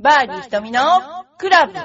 [0.00, 0.80] バーディー瞳の
[1.38, 1.82] クラブ M!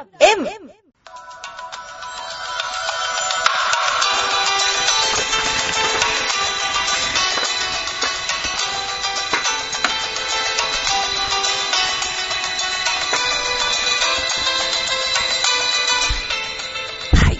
[17.15, 17.39] はい。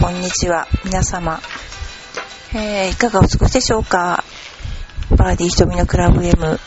[0.00, 1.40] こんにちは、皆様。
[2.54, 4.24] えー、いかがお過ごしでしょうか？
[5.10, 6.58] バーディー瞳のクラブ M。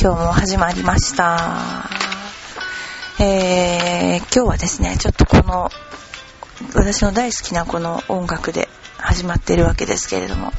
[0.00, 1.99] 今日も始まりました。
[3.22, 5.68] えー、今日はですね、ちょっとこの、
[6.74, 8.66] 私の大好きなこの音楽で
[8.96, 10.52] 始まっているわけですけれども、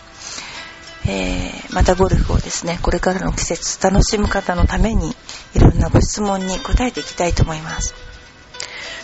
[1.07, 5.15] えー、またゴルフをですね、これからの季節楽しむ方のために、
[5.55, 7.95] いろんなご質問に答えていきたいと思います。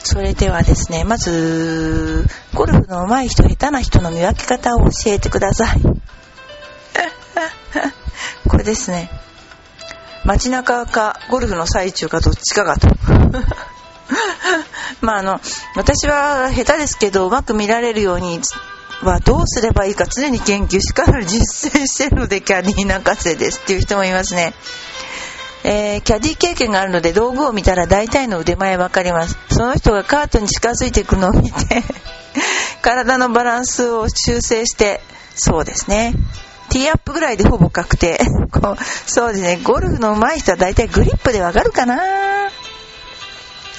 [0.03, 5.81] それではですね、まず、ゴルフの上手い人、下手な人の見分け方を教えてください。
[8.47, 9.09] これですね。
[10.27, 12.89] 街中かゴルフの最中かどっちかがと。
[14.99, 15.39] まああの、
[15.75, 18.41] 私は下手ですけど、うまく見られるように
[19.03, 24.53] はどうすればいいか常に研究しかる実践してるのでキャディー泣かせですっていう人もいますね。
[25.63, 29.37] えーキャディ経験があるので道具を見たら大体の腕前わかります。
[29.49, 31.83] その人がカートに近づいていくのを見て、
[32.83, 34.99] 体のバランスを修正して、
[35.35, 36.13] そうですね。
[36.69, 38.19] ティーアップぐらいでほぼ確定。
[38.51, 39.59] こうそうですね。
[39.63, 41.97] ゴルフの上手い人は大体グリップでわかるかな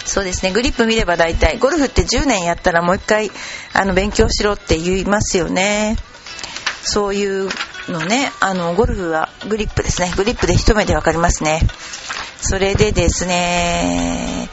[0.05, 0.53] そうですね。
[0.53, 1.59] グリップ見れば大体。
[1.59, 3.31] ゴルフって10年やったらもう一回、
[3.75, 5.97] あの、勉強しろって言いますよね。
[6.83, 7.51] そういう
[7.89, 10.13] のね、あの、ゴルフはグリップですね。
[10.17, 11.61] グリップで一目でわかりますね。
[12.41, 14.49] それでですね、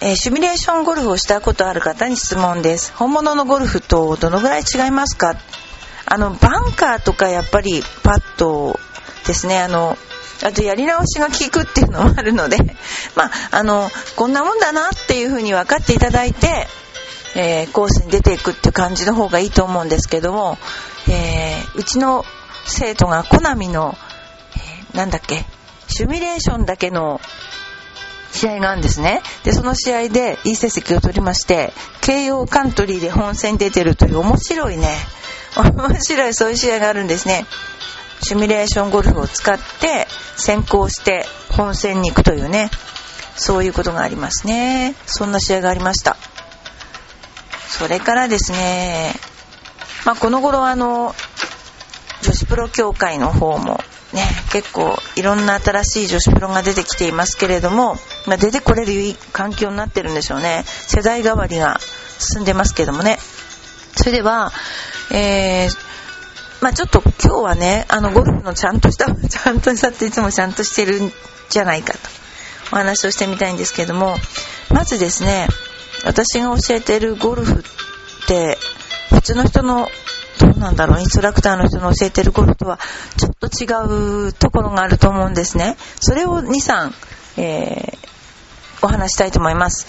[0.00, 2.92] えーシミュレーションゴルフをしたことある方に質問です。
[2.94, 5.34] 本物のゴルフとどのぐらい違いますか？
[6.10, 8.80] あの、バンカーとかやっぱりパット
[9.26, 9.96] ですね、あの、
[10.42, 12.56] あとやり直しが効くっていうのもあるので、
[13.14, 16.66] まあ、あの、こんなもんだなっていうふうに分かっていただいて、
[17.34, 20.58] えーコースに出ていくっていう感じの方がいいと思うんですけども、
[21.08, 22.24] えーうちの
[22.64, 23.96] 生徒がコナミの、
[24.56, 25.44] えーなんだっけ、
[25.88, 27.20] シミュレーションだけの
[28.32, 29.22] 試合があるんですね。
[29.44, 34.88] で、その試合でいい成績を取りまして、慶応カントリーで本戦に出てるという面白いね、
[35.62, 37.46] 面白いそういう試合があるんですね。
[38.22, 42.70] シミュレーションゴルフを使って先行して本戦に行くというね、
[43.36, 44.94] そういうことがありますね。
[45.06, 46.16] そんな試合がありました。
[47.68, 49.12] それからですね、
[50.04, 51.14] まあ、この頃あの、
[52.22, 53.80] 女子プロ協会の方も
[54.12, 57.96] ね、結構いろんな新しい女子プロが出てきていますけれども、
[58.26, 60.64] まあ、出てこれる環境になってるんでしょうね。
[60.64, 61.78] 世代代わりが
[62.18, 63.18] 進んでますけどもね。
[63.96, 64.50] それでは、
[65.10, 65.88] えー、
[66.60, 71.12] まあちょっと今日はね、あのゴルフのちゃんとした、 ちゃんとしたっていつもちゃんとしてるん
[71.48, 71.98] じゃないかと
[72.72, 74.16] お話をしてみたいんですけども、
[74.70, 75.48] まずですね、
[76.04, 78.58] 私が教えてるゴルフって、
[79.10, 79.88] 普通の人の、
[80.38, 82.78] どうなんだろう、インストラクターの人の教えてるゴルフとは、
[83.16, 85.76] ちょっと違うところがあると思うんですね。
[86.00, 86.92] それを2、3、
[87.38, 88.08] えー、
[88.82, 89.86] お話したいと思います。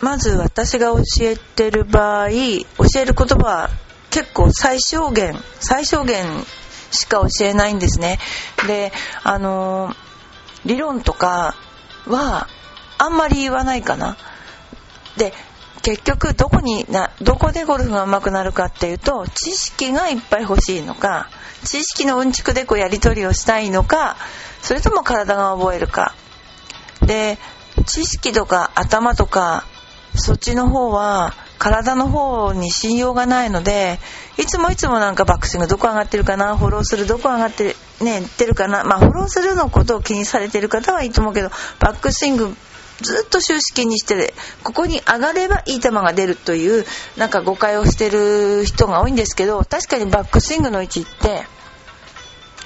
[0.00, 2.34] まず私が教えてる場合、教
[3.00, 3.70] える言葉は
[4.10, 6.24] 結構最小限、最小限
[6.90, 8.18] しか教えないんですね。
[8.66, 9.94] で、あの
[10.64, 11.54] 理論とか
[12.06, 12.48] は
[12.98, 14.16] あんまり言わないかな。
[15.16, 15.32] で、
[15.82, 21.28] 結局どこにな、どこでゴルフが上手くなるかっていうと、知識がいっぱい欲しいのか、
[21.64, 24.16] 知識のうんちくでこうやり取りをしたいのか、
[24.62, 26.14] それとも体が覚えるか。
[27.02, 27.38] で、
[27.86, 29.64] 知識とか頭とか、
[30.14, 33.98] そっちの方は体の方に信用がないので、
[34.38, 38.84] いつもいつもなんかバックスイングどこ上がってるかな、フォローするどこ上がってる、ね、ってるかな。
[38.84, 42.56] まあフォローするのことを気にされてる方はいいと思うけど、バックスイング
[43.02, 51.44] ずっと終始気にして、ここに上がればいい球が出るという、なんか誤解をしてる人が多いんですけど、確かにバックスイングの位置って、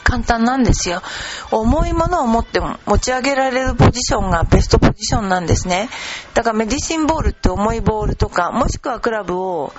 [0.05, 1.03] 簡単なんですよ。
[1.51, 5.89] 重いものを持っても持ち上げられるポジションがベストポジションなんですね。
[6.35, 9.73] だからメディシンボールって重いボールとか、もしくはクラブを、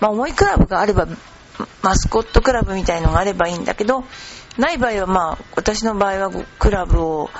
[0.00, 1.08] まあ重いクラブがあれば、
[1.82, 4.04] マスコットクラブみたいのがあればいいんだけど、
[4.58, 7.30] ない場合はまあ、私の場合はクラブを、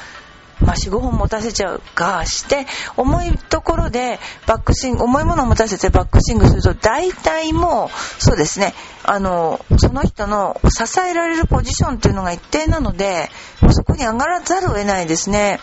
[0.60, 2.66] まあ、4、5本持たせちゃうかして、
[2.96, 8.74] 重いところでバックスイング、重いものを持たせてバックスイングすると、大体もう、そうですね、
[9.04, 13.30] あの、その人の支えられるポジションっていうのが一定なので、
[13.70, 15.60] そこに上がらざるを得ないですね。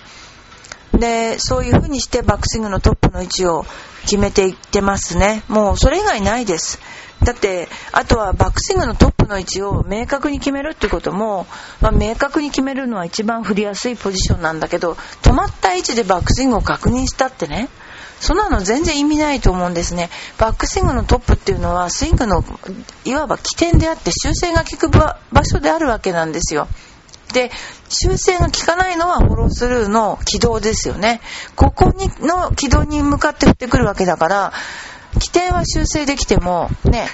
[0.94, 3.66] で、そういう風にしてバックスイングのトップの位置を
[4.04, 5.44] 決めていってますね。
[5.48, 6.80] もうそれ以外ないです。
[7.24, 11.46] だって、あとはバックスイングのトップの位置を明確に決めるってことも、
[11.82, 17.70] まあ、明確に決めるのは一番振りやすいポジションなんだけど止まった位置でバックスイングを確認したってね
[18.20, 20.10] そんなの全然意味ないと思うんですね。
[20.40, 22.44] バックスイングのトップっていうのはスイングの
[23.06, 26.68] いわば起点であって修正が効く場所であるわけなんですよ。
[27.34, 27.52] で、
[27.90, 31.22] 修正が効かないのはフォロースルーの軌道ですよね。
[31.56, 34.54] ここにの軌道に向かって振ってくるわけだから、
[35.20, 37.08] 起点は修正できても、ね、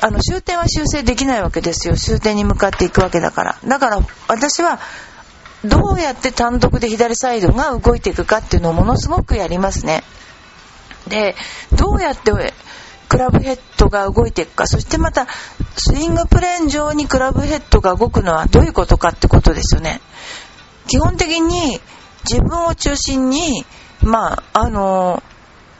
[0.00, 1.96] あの終点は修正できないわけですよ。
[1.96, 3.58] 終点に向かっていくわけだから。
[3.64, 3.98] だから
[4.28, 4.78] 私は
[5.64, 10.02] どうやって単独で左サイドが動いていくかっていうのをものすごくやりますね。
[11.08, 11.34] で、
[11.72, 12.32] どうやって
[13.08, 15.26] クラブヘッドが動いていくか、そしてまた
[15.76, 20.00] スイングプレーン上にクラブヘッドが動くのはどういうことかってことですよね。
[20.88, 21.80] 基本的に
[22.28, 23.64] 自分を中心に、
[24.02, 25.22] まあ、あの、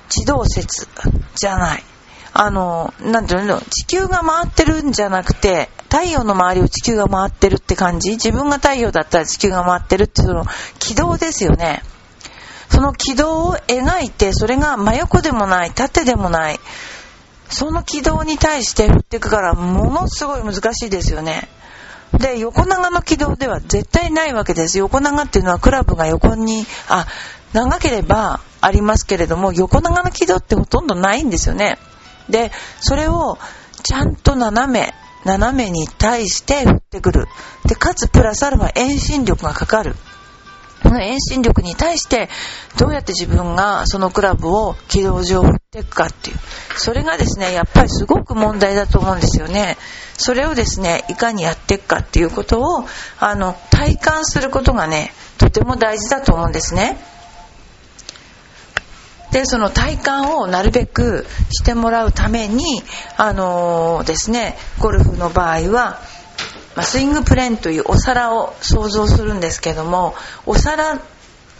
[0.08, 0.88] 地動説
[1.34, 1.84] じゃない。
[2.32, 8.10] あの、なんていうの、地球が回ってるんじゃなくて、太陽の周りを地球が回ってるって感じ？
[8.12, 10.44] 自分が太陽だったら地球が回ってるってその
[10.78, 11.82] 軌道ですよね。
[12.68, 16.60] その軌道を描いて、それが真横でもない、縦でもない、
[17.48, 21.48] その軌道に対して振っていくから、ものすごい難しいですよね。
[22.12, 24.78] で、横長の軌道では絶対ないわけです。
[24.78, 27.06] 横長っていうのはクラブが横に、あ、
[27.52, 31.78] 長ければありますけれども、横長の軌道ってほとんどないんですよね。
[32.28, 33.38] で、それを
[33.84, 34.92] ちゃんと斜め、
[35.24, 37.26] 斜めに対して振ってくる。
[37.64, 39.94] で、かつプラスアルファ遠心力がかかる。
[40.82, 42.28] この遠心力に対して
[42.76, 46.36] どうやって自分がそのクラブを軌道上振っていくかっていう。
[46.76, 49.76] それがですね、やっぱりすごく問題だと思うんですよね。
[50.14, 52.84] それをですね、いかにやっていくかっていうことを、
[53.20, 56.98] あの、体感することがね、とても大事だと思うんですね。
[59.32, 62.82] で、その体感をなるべくしてもらうために、
[63.16, 66.00] あのー、ですね、ゴルフの場合は、
[66.76, 70.14] まあ、スイングプレーンというお皿を想像するんですけども
[70.44, 71.00] お皿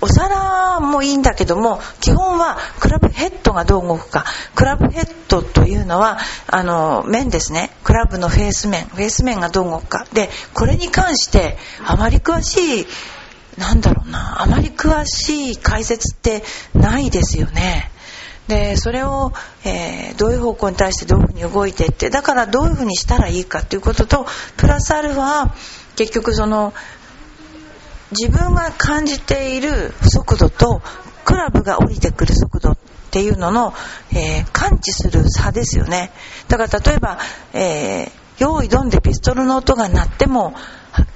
[0.03, 4.27] お皿もいいんだけども基本はクラブヘッドがどう動くか。
[4.55, 6.19] クラブヘッドというのは
[6.49, 7.71] あの面ですね。
[7.83, 8.85] クラブのフェース面。
[8.85, 10.07] フェース面がどう動くか。
[10.13, 12.87] でこれに関してあまり詳しい
[13.59, 14.43] なんだろうな。
[14.43, 16.43] あまり詳しい解説って
[16.75, 17.91] ないですよね。
[18.49, 19.33] でそれを、
[19.65, 24.27] えー、どういう方向に対してどういうふうに動いてってだからどういうふうにしたらいいかということと
[24.57, 25.51] プラスアルファ
[25.97, 26.73] 結局その
[28.13, 30.81] 自分が感じている速度と
[31.25, 32.79] クラブが降りてくる速度っ
[33.11, 33.75] ていうのの、
[34.13, 36.13] えー、感知する差ですよね。
[36.49, 37.19] だから例えば、
[37.53, 40.55] えー、用意ドンでピストルの音が鳴っても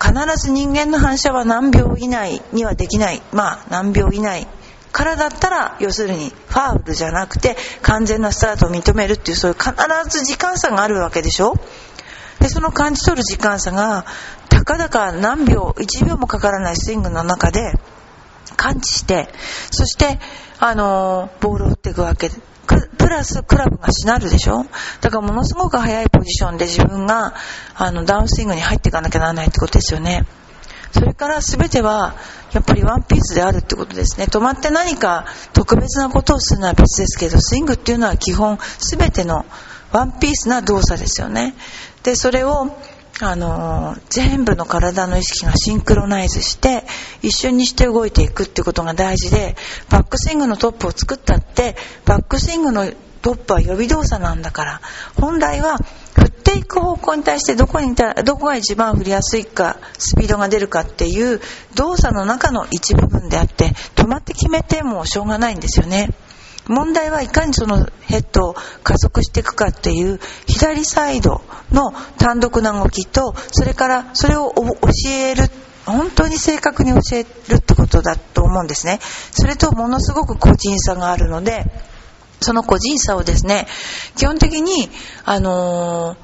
[0.03, 3.23] 必ず人間の反射は何秒以内にはできない。
[3.33, 4.47] まあ何秒以内
[4.93, 9.73] からだったら要するにファウルじゃなくて完全なスタートを認めるっていうそういう必
[10.09, 11.55] ず時間差があるわけでしょ。
[12.41, 14.05] でその感じ取る時間差が
[14.49, 17.75] たかだか何秒1秒もかからないスイングの中で
[18.57, 19.29] 感知して
[19.71, 20.19] そして
[20.59, 22.29] あのー、ボールを打っていくわけ。
[22.29, 22.37] プ
[23.11, 24.65] ラスクラブがしなるでしょ？
[25.03, 27.35] だからものすごく速いポジションで自分が
[27.75, 30.25] あのダウンスイングに入っていかなきゃならないってことですよね
[30.93, 32.15] それから全ては
[32.53, 34.27] やっぱりワンピースであるってことですね。
[34.27, 39.47] 止まって何か特別なことをするのは別ですけど、スイングっていうのは基本全ての
[39.93, 41.55] ワンピースな動作ですよね。
[42.03, 42.77] で、それを
[43.21, 46.85] あの全部の体の意識がシンクロナイズして
[47.23, 49.57] 一瞬にして動いていくってことが大事で
[49.91, 51.77] バックスイングのトップを作ったって
[52.07, 52.87] バックスイングの
[53.23, 54.81] トップは予備動作なんだから
[55.21, 55.79] 本来は
[56.15, 61.41] 振っていく方向に対してどこにどこが一番振りやすいかスピードが出るかっていう
[61.75, 66.11] 動作の中の一部分であって止まって決めてもしょうがないんですよね。
[66.71, 75.45] 問題はいかにそのヘッドを加速していくかっていう左サイドの単独な動きとそれからそれを教える
[75.87, 81.65] 本当に正確に教えるってことだと思うんですねそれとものすごく個人差があるので
[82.41, 83.67] その個人差をですね、
[84.17, 84.89] 基本的に、
[85.25, 86.17] あの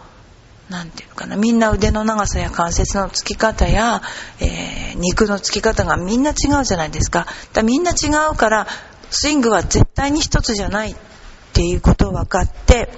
[0.70, 4.02] ー、なんていうかな、みんな腕の長さや関節のつき方や、
[4.40, 7.26] えー、肉のつき方がみんな違うじゃないですか。
[7.52, 8.66] だみんな違うから、
[9.10, 10.96] スイングは絶対に一つじゃないっ
[11.52, 12.88] ていうことを分かって、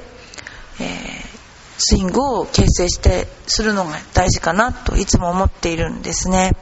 [0.80, 1.38] えー、
[1.78, 6.56] スイングを形成してするのが大事かなといつも思っているんですね。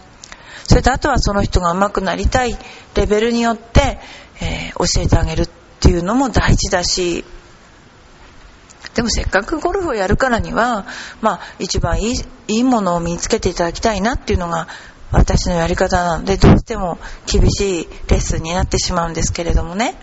[0.64, 2.56] それとあとはその人が上手くなりたい
[2.96, 3.98] レベルによって、
[4.40, 5.48] えー、教えてあげるっ
[5.80, 7.24] ていうのも大事だし
[8.94, 10.86] でもせっかくゴルフをやるからには、
[11.20, 12.14] まあ、一番いい
[12.48, 14.68] いいものを身につけていただきたいなっていうのが
[15.12, 19.94] 私のやり方なのでどうしても厳しいレッスンになってしまうんですけれどもね。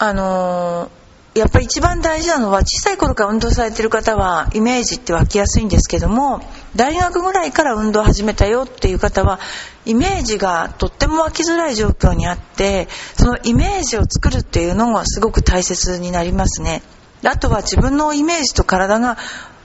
[0.00, 6.40] あのー、やっぱり一番大事なのは小さい頃から運動されてる方はイメージって湧きやすいんですけども
[6.76, 9.40] 大学ぐらいから運動を始めたよっていう方は
[9.84, 16.82] イメージがとっても湧きづらい状況にあってそのイメージを作るっていうのがすごく大切になりますね。
[17.24, 19.16] あとは自分のイメージと体が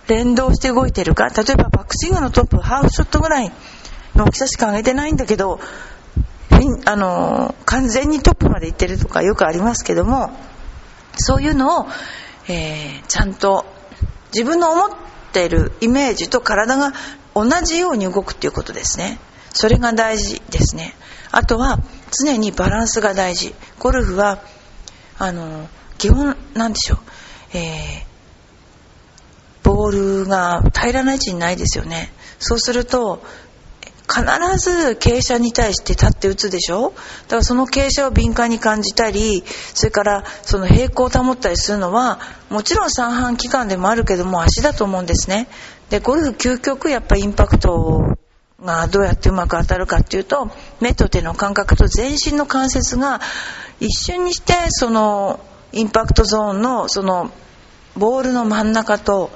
[0.07, 1.29] 連動して動いてるか？
[1.29, 3.51] 例えばバックスイングのトップハーフショットぐらい
[4.15, 5.59] の大きさしか上げてないんだけど
[6.85, 10.31] あの完全にトップまで行ってるとかよくありますけども
[11.17, 11.87] そういうのを、
[12.47, 13.65] えー、ちゃんと
[14.33, 14.89] 自分の思っ
[15.31, 16.93] てるイメージと体が
[17.35, 19.19] 同じように動くっていうことですね。
[19.51, 20.95] それが大事ですね。
[21.31, 21.79] あとは
[22.11, 23.55] 常にバランスが大事。
[23.79, 24.41] ゴルフは
[25.17, 25.67] あの
[25.97, 26.99] 基本なんでしょう、
[27.57, 28.12] えー、
[29.73, 32.11] ボールが平らな位置にないですよね。
[32.39, 33.23] そうすると
[34.03, 34.21] 必
[34.57, 36.93] ず傾斜に対して立って打つでしょ？
[37.27, 45.47] だからその傾斜を敏感に感じたりそれからその平行を保ったりするのはもちろん三半規管でもあるけども足だと思うんですね。
[45.89, 48.17] でゴルフ究極やっぱインパクト
[48.61, 50.51] がどうやってうまく当たるかっていうと
[50.81, 53.21] 目と手の感覚と全身の関節が
[53.79, 55.39] 一瞬にしてその
[55.71, 57.31] インパクトゾーンのその
[57.95, 59.31] ボールの真ん中と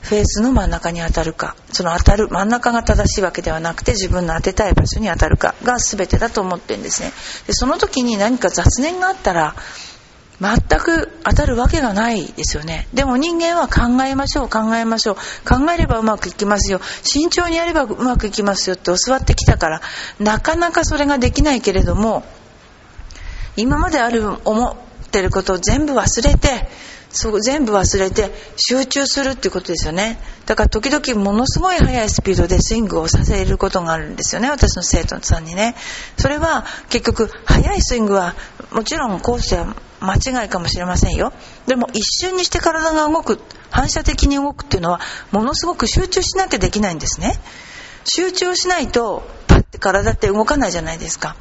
[0.00, 1.56] フェースの真ん中に当たるか。
[1.72, 7.12] その当たる真ん中が正しいわけではなくて自分の当てたい場所に当たるかが全てだと思ってるんですね。
[7.46, 9.54] でその時に何か雑念があったら
[10.40, 12.88] 全く当たるわけがないですよね。
[12.94, 15.16] でも人間は考えましょう考えましょう。
[15.46, 16.80] 考えればうまくいきますよ。
[17.02, 18.76] 慎重にやればうまくいきますよ。
[18.76, 19.82] って教わってきたから
[20.18, 22.24] なかなかそれができないけれども
[23.56, 26.70] 今まである思ってることを全部忘れて
[27.12, 30.20] そう全部忘れて集中するっていうことですよね。
[30.46, 34.48] だから時々ものすごい速いスピードでスイングをさせることがあるんですよね。
[34.50, 35.74] 私の生徒さんにね。
[36.18, 38.34] それは結局速いスイングは
[38.70, 41.32] もちろんコースや間違いかもしれませんよ。
[41.66, 43.40] でも一瞬にして体が動く
[43.70, 45.00] 反射的に動くっていうのは
[45.32, 47.38] ものすごく集中しなきゃできないんですね。
[48.04, 51.36] 集中しないとパッて体って動かないじゃないですか。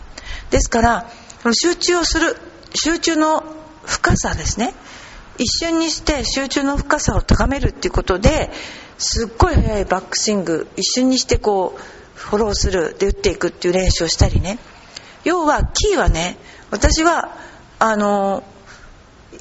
[0.50, 1.10] ですから
[1.54, 2.38] 集中をする
[2.74, 3.44] 集中の
[3.86, 4.74] 深さですね。
[5.40, 8.52] 一瞬にして集中の深さを高めるっていうことで
[8.98, 11.80] すっごい速いバックスイング一瞬にしてこう
[12.20, 14.60] フォローするで打っていくっていう練習をしたりね。
[15.24, 16.38] 要はキーはね
[16.70, 17.38] 私は
[17.80, 18.44] あの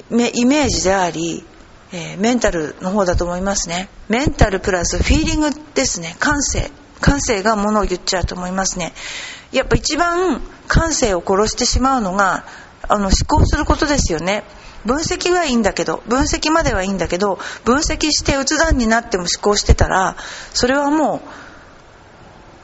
[0.09, 1.43] イメージであり、
[1.91, 3.89] えー、メンタルの方だと思いますね。
[4.07, 6.15] メンタルプラスフィーリングですね。
[6.19, 6.71] 感性。
[7.01, 8.93] 感性がものを言っちゃうと思いますね。
[9.51, 12.45] やっぱ一番感性を殺してしまうのが
[12.87, 14.43] あの思考することですよね。
[14.85, 20.15] 分析はいいんだけど分析まではいいんだけど分析してうつ段になっても思考してたら
[20.53, 21.21] それはも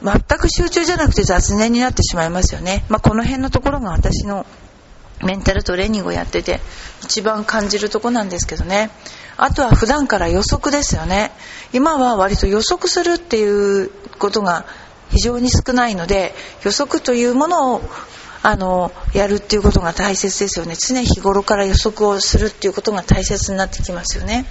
[0.02, 4.46] う全く集中じゃなくて雑念になってしまいますよね、まあ、この辺のところが私の
[5.24, 6.60] メンタルトレーニングをやってて
[7.02, 8.92] 一番感じるとこなんですけどね。
[9.38, 11.32] あとは普段から予測ですよね。
[11.74, 14.66] 今は割と予測するっていうことが
[15.10, 17.82] 非常に少ないので予測というものを
[18.48, 20.76] あのやるっていうことが大切ですよね。
[20.76, 24.46] 常日頃から予測をするっていうことが大切になってきますよね。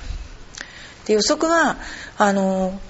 [1.07, 1.77] で予測は
[2.19, 2.81] あの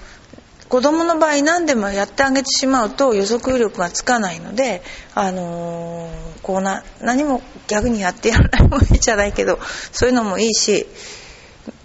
[0.67, 4.81] 子供の場合何でもやってあげてしまうと予測力がつかないので、
[5.13, 6.09] あの
[6.41, 9.59] こうな何も逆にやってやらない方がいいじゃないけど
[9.91, 10.87] そういうのもいいし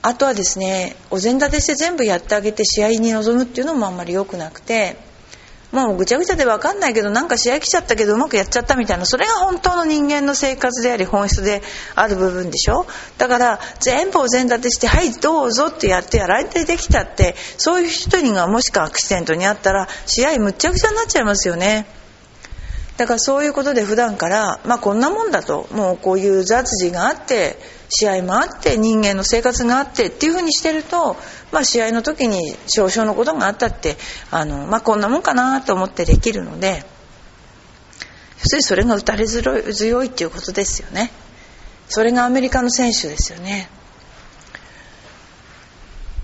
[0.00, 4.96] あとはですねお膳立てして全部やってあげて試合に臨むっていうのもあんまり良くなくて
[5.72, 9.06] もうぐちゃぐちゃで分かんないけどなんか試合来ちゃったけどうまくやっちゃったみたいな。
[9.06, 11.62] それが本当の人間の生活であり本質で
[11.94, 12.86] ある部分でしょ？
[13.18, 21.86] だから全部お膳立てしてはいどうぞってやってやられてできたってそういう人にがもしくはアクシデントにあったら試合むっちゃくちゃになっちゃいますよね。
[22.96, 27.56] だからそういうことで普段からまあこんなもんだともうこういう雑事があって
[27.90, 31.16] 試合もあって人間の生活があってっていうふうにしてると、
[31.52, 33.96] まあ、試合の時に少々のことがあったって
[34.30, 36.84] あの、まあ、こんなもんかなと思ってできるので
[38.38, 41.10] 要するにそれが打たれ強いっていうことですよね。
[41.88, 43.68] それがアメリカの選手ですよね。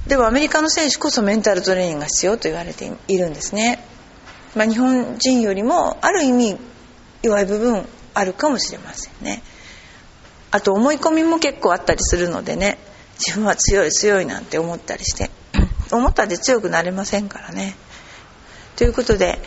[0.07, 3.85] でもアメリカの選手こそメンタルトレーニングが必要と言われているんですね、
[4.55, 6.59] まあ、日本人よりもある意味
[7.23, 9.43] 弱い部分あるかもしれませんね。
[10.57, 12.79] あと思い込みも結構あったりするのでね。
[13.19, 15.31] 自分は強い強いなんて思ったりして。
[15.93, 17.77] 思ったで強くなれませんからね。
[18.77, 19.39] ということで、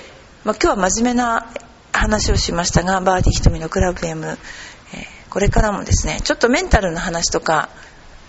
[0.43, 1.51] まあ、今日は真面目な
[1.91, 4.37] 話をしましたがバーディーひとみのクラブ M、えー、
[5.29, 7.69] これからもですねちょっとメンタルの話とか、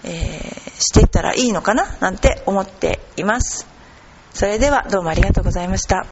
[0.05, 1.97] えー、していったらいいのかな？
[2.01, 3.67] なんて思っています。
[4.35, 6.07] それではどうもありがとうございました。